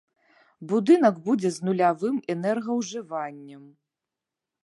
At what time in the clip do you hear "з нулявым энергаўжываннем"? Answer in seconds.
1.57-3.63